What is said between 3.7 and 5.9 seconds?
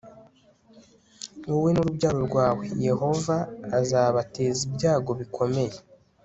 azabateza ibyago bikomeye